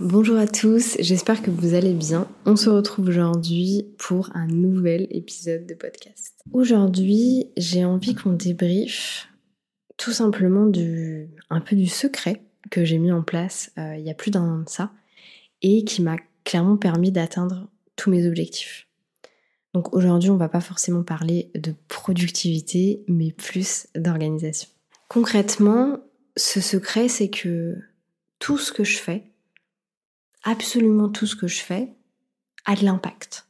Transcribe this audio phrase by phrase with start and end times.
[0.00, 2.28] bonjour à tous, j'espère que vous allez bien.
[2.46, 6.34] On se retrouve aujourd'hui pour un nouvel épisode de podcast.
[6.52, 9.28] Aujourd'hui, j'ai envie qu'on débriefe
[9.96, 10.70] tout simplement
[11.50, 14.42] un peu du secret que j'ai mis en place euh, il y a plus d'un
[14.42, 14.92] an de ça
[15.62, 18.86] et qui m'a clairement permis d'atteindre tous mes objectifs.
[19.74, 24.68] Donc aujourd'hui, on va pas forcément parler de productivité, mais plus d'organisation.
[25.08, 25.98] Concrètement,
[26.36, 27.76] ce secret, c'est que
[28.38, 29.27] tout ce que je fais,
[30.48, 31.92] absolument tout ce que je fais,
[32.64, 33.46] a de l'impact.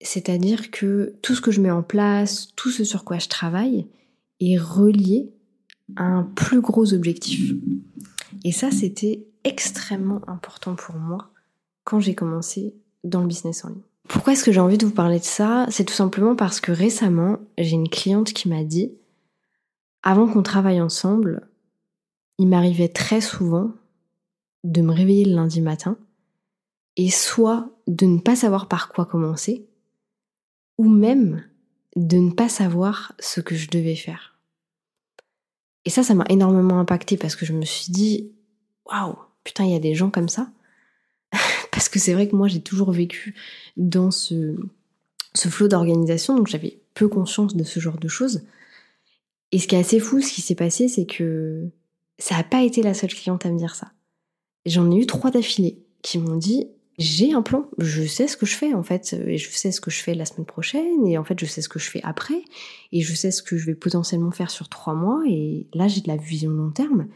[0.00, 3.86] C'est-à-dire que tout ce que je mets en place, tout ce sur quoi je travaille,
[4.40, 5.32] est relié
[5.96, 7.52] à un plus gros objectif.
[8.44, 11.30] Et ça, c'était extrêmement important pour moi
[11.84, 13.82] quand j'ai commencé dans le business en ligne.
[14.08, 15.66] Pourquoi est-ce que j'ai envie de vous parler de ça?
[15.70, 18.92] C'est tout simplement parce que récemment, j'ai une cliente qui m'a dit,
[20.02, 21.48] avant qu'on travaille ensemble,
[22.38, 23.72] il m'arrivait très souvent
[24.64, 25.96] de me réveiller le lundi matin
[26.96, 29.66] et soit de ne pas savoir par quoi commencer,
[30.78, 31.44] ou même
[31.96, 34.38] de ne pas savoir ce que je devais faire.
[35.84, 38.32] Et ça, ça m'a énormément impacté parce que je me suis dit,
[38.86, 40.50] waouh, putain, il y a des gens comme ça.
[41.72, 43.34] parce que c'est vrai que moi, j'ai toujours vécu
[43.76, 44.56] dans ce,
[45.34, 48.42] ce flot d'organisation, donc j'avais peu conscience de ce genre de choses.
[49.52, 51.70] Et ce qui est assez fou, ce qui s'est passé, c'est que
[52.18, 53.92] ça n'a pas été la seule cliente à me dire ça.
[54.66, 56.68] J'en ai eu trois d'affilée qui m'ont dit
[57.00, 59.80] j'ai un plan, je sais ce que je fais en fait, et je sais ce
[59.80, 62.02] que je fais la semaine prochaine, et en fait je sais ce que je fais
[62.02, 62.42] après,
[62.92, 66.02] et je sais ce que je vais potentiellement faire sur trois mois, et là j'ai
[66.02, 67.08] de la vision long terme,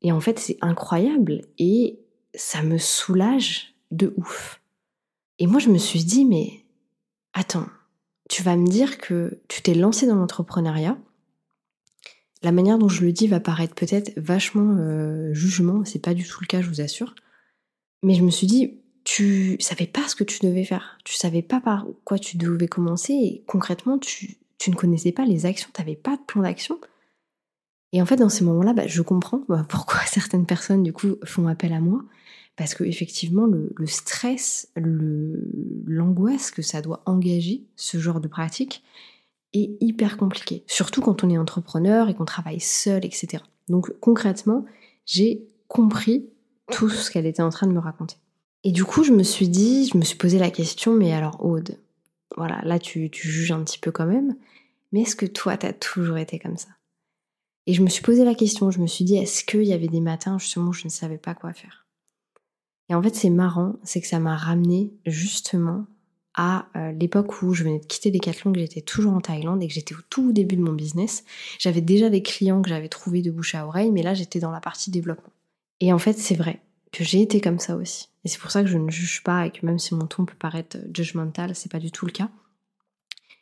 [0.00, 1.98] et en fait c'est incroyable, et
[2.36, 4.62] ça me soulage de ouf.
[5.40, 6.60] Et moi je me suis dit mais
[7.32, 7.66] attends,
[8.30, 10.96] tu vas me dire que tu t'es lancé dans l'entrepreneuriat,
[12.44, 16.22] la manière dont je le dis va paraître peut-être vachement euh, jugement, c'est pas du
[16.22, 17.16] tout le cas, je vous assure.
[18.04, 21.40] Mais je me suis dit, tu savais pas ce que tu devais faire, tu savais
[21.40, 25.80] pas par quoi tu devais commencer et concrètement tu, ne connaissais pas les actions, tu
[25.80, 26.80] n'avais pas de plan d'action.
[27.92, 31.14] Et en fait, dans ces moments-là, bah, je comprends bah, pourquoi certaines personnes du coup
[31.24, 32.02] font appel à moi,
[32.56, 38.82] parce que effectivement le, le stress, l'angoisse que ça doit engager ce genre de pratique,
[39.52, 43.44] est hyper compliqué, surtout quand on est entrepreneur et qu'on travaille seul, etc.
[43.68, 44.64] Donc concrètement,
[45.06, 46.28] j'ai compris
[46.72, 48.16] tout ce qu'elle était en train de me raconter.
[48.66, 51.44] Et du coup, je me suis dit, je me suis posé la question, mais alors
[51.44, 51.78] Aude,
[52.36, 54.34] voilà, là tu, tu juges un petit peu quand même,
[54.90, 56.70] mais est-ce que toi, t'as toujours été comme ça?
[57.68, 59.86] Et je me suis posé la question, je me suis dit, est-ce qu'il y avait
[59.86, 61.86] des matins justement où je ne savais pas quoi faire?
[62.88, 65.86] Et en fait, c'est marrant, c'est que ça m'a ramené justement
[66.34, 69.68] à euh, l'époque où je venais de quitter Decathlon, que j'étais toujours en Thaïlande et
[69.68, 71.22] que j'étais au tout début de mon business.
[71.60, 74.50] J'avais déjà des clients que j'avais trouvés de bouche à oreille, mais là j'étais dans
[74.50, 75.32] la partie développement.
[75.78, 78.08] Et en fait, c'est vrai que j'ai été comme ça aussi.
[78.24, 80.24] Et c'est pour ça que je ne juge pas et que même si mon ton
[80.24, 82.30] peut paraître judgmental, c'est pas du tout le cas.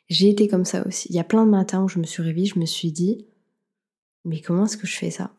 [0.09, 1.07] J'ai été comme ça aussi.
[1.09, 3.25] Il y a plein de matins où je me suis réveillée, je me suis dit,
[4.23, 5.31] mais comment est-ce que je fais ça?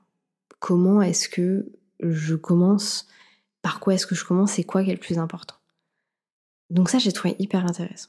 [0.58, 3.06] Comment est-ce que je commence?
[3.62, 4.52] Par quoi est-ce que je commence?
[4.52, 5.56] C'est quoi est le plus important?
[6.70, 8.08] Donc ça, j'ai trouvé hyper intéressant.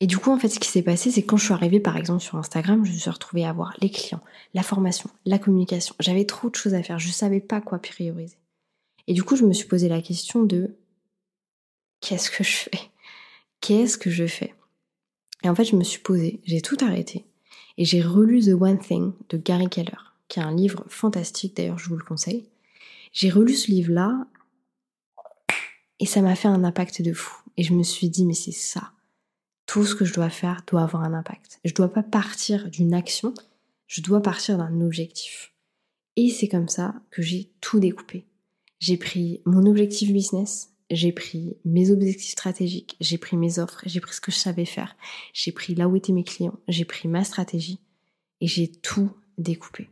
[0.00, 1.96] Et du coup, en fait, ce qui s'est passé, c'est quand je suis arrivée, par
[1.96, 4.22] exemple, sur Instagram, je me suis retrouvée à voir les clients,
[4.52, 5.94] la formation, la communication.
[6.00, 6.98] J'avais trop de choses à faire.
[6.98, 8.36] Je savais pas quoi prioriser.
[9.06, 10.76] Et du coup, je me suis posé la question de
[12.00, 12.90] qu'est-ce que je fais?
[13.60, 14.54] Qu'est-ce que je fais?
[15.42, 17.26] Et en fait, je me suis posée, j'ai tout arrêté
[17.76, 21.78] et j'ai relu The One Thing de Gary Keller, qui est un livre fantastique, d'ailleurs,
[21.78, 22.48] je vous le conseille.
[23.12, 24.26] J'ai relu ce livre-là
[26.00, 27.42] et ça m'a fait un impact de fou.
[27.56, 28.92] Et je me suis dit, mais c'est ça.
[29.66, 31.60] Tout ce que je dois faire doit avoir un impact.
[31.64, 33.32] Je ne dois pas partir d'une action,
[33.86, 35.52] je dois partir d'un objectif.
[36.16, 38.26] Et c'est comme ça que j'ai tout découpé.
[38.86, 43.98] J'ai pris mon objectif business, j'ai pris mes objectifs stratégiques, j'ai pris mes offres, j'ai
[43.98, 44.94] pris ce que je savais faire,
[45.32, 47.78] j'ai pris là où étaient mes clients, j'ai pris ma stratégie
[48.42, 49.08] et j'ai tout
[49.38, 49.88] découpé.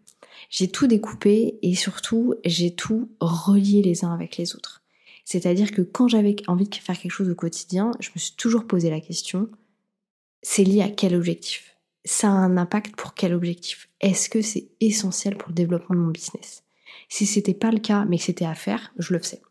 [0.50, 4.82] J'ai tout découpé et surtout j'ai tout relié les uns avec les autres.
[5.24, 8.66] C'est-à-dire que quand j'avais envie de faire quelque chose au quotidien, je me suis toujours
[8.66, 9.48] posé la question,
[10.42, 11.78] c'est lié à quel objectif?
[12.04, 13.88] Ça a un impact pour quel objectif?
[14.02, 16.62] Est-ce que c'est essentiel pour le développement de mon business?
[17.08, 19.42] Si c'était pas le cas, mais que c'était à faire, je le faisais.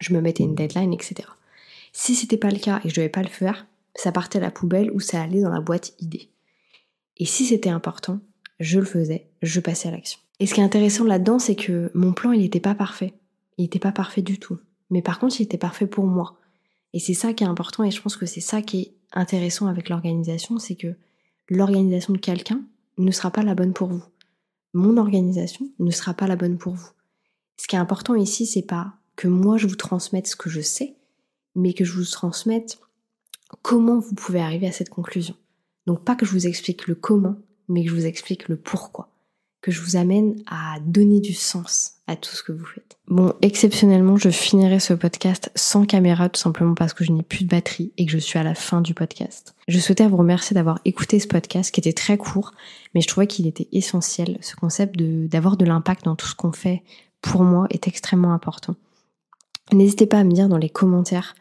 [0.00, 1.28] Je me mettais une deadline, etc.
[1.92, 4.42] Si c'était pas le cas et que je devais pas le faire, ça partait à
[4.42, 6.28] la poubelle ou ça allait dans la boîte idée.
[7.18, 8.20] Et si c'était important,
[8.58, 10.18] je le faisais, je passais à l'action.
[10.40, 13.14] Et ce qui est intéressant là-dedans, c'est que mon plan, il n'était pas parfait.
[13.58, 14.58] Il n'était pas parfait du tout.
[14.90, 16.36] Mais par contre, il était parfait pour moi.
[16.92, 19.66] Et c'est ça qui est important et je pense que c'est ça qui est intéressant
[19.66, 20.94] avec l'organisation, c'est que
[21.48, 22.60] l'organisation de quelqu'un
[22.98, 24.02] ne sera pas la bonne pour vous.
[24.74, 26.90] Mon organisation ne sera pas la bonne pour vous.
[27.56, 30.60] Ce qui est important ici, c'est pas que moi je vous transmette ce que je
[30.60, 30.96] sais,
[31.54, 32.78] mais que je vous transmette
[33.60, 35.36] comment vous pouvez arriver à cette conclusion.
[35.86, 37.36] Donc pas que je vous explique le comment,
[37.68, 39.11] mais que je vous explique le pourquoi
[39.62, 42.98] que je vous amène à donner du sens à tout ce que vous faites.
[43.06, 47.44] Bon, exceptionnellement, je finirai ce podcast sans caméra tout simplement parce que je n'ai plus
[47.44, 49.54] de batterie et que je suis à la fin du podcast.
[49.68, 52.52] Je souhaitais vous remercier d'avoir écouté ce podcast qui était très court,
[52.94, 54.36] mais je trouvais qu'il était essentiel.
[54.40, 56.82] Ce concept d'avoir de, l'impact dans tout ce qu'on fait,
[57.20, 58.74] pour moi, est extrêmement important.
[59.72, 61.36] N'hésitez pas à me dire dans les commentaires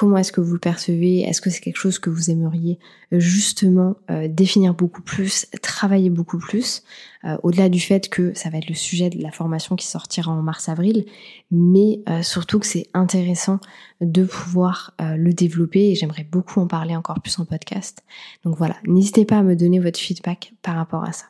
[0.00, 1.20] Comment est-ce que vous percevez?
[1.20, 2.78] Est-ce que c'est quelque chose que vous aimeriez
[3.12, 6.84] euh, justement euh, définir beaucoup plus, travailler beaucoup plus?
[7.26, 10.32] Euh, Au-delà du fait que ça va être le sujet de la formation qui sortira
[10.32, 11.04] en mars-avril,
[11.50, 13.60] mais surtout que c'est intéressant
[14.00, 18.02] de pouvoir le développer et j'aimerais beaucoup en parler encore plus en podcast.
[18.42, 21.26] Donc voilà, n'hésitez pas à me donner votre feedback par rapport à ça.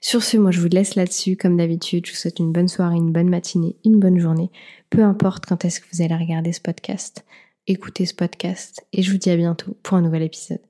[0.00, 1.36] Sur ce, moi je vous laisse là-dessus.
[1.36, 4.50] Comme d'habitude, je vous souhaite une bonne soirée, une bonne matinée, une bonne journée.
[4.88, 7.26] Peu importe quand est-ce que vous allez regarder ce podcast
[7.68, 10.66] écoutez ce podcast et je vous dis à bientôt pour un nouvel épisode.